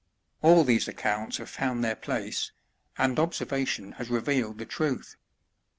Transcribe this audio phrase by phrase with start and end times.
[0.41, 2.51] All these accounts have found their place,
[2.97, 5.15] and observation has revealed the truth.